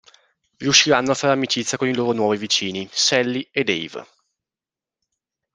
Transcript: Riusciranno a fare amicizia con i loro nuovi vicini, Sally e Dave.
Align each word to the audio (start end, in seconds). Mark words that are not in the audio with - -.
Riusciranno 0.59 1.11
a 1.11 1.13
fare 1.13 1.31
amicizia 1.33 1.77
con 1.77 1.87
i 1.87 1.93
loro 1.93 2.11
nuovi 2.11 2.35
vicini, 2.37 2.89
Sally 2.91 3.47
e 3.51 3.63
Dave. 3.63 4.07